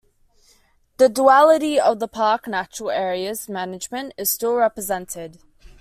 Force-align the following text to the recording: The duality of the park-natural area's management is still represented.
The 0.97 1.09
duality 1.09 1.79
of 1.79 1.99
the 1.99 2.07
park-natural 2.07 2.89
area's 2.89 3.47
management 3.47 4.15
is 4.17 4.31
still 4.31 4.55
represented. 4.55 5.37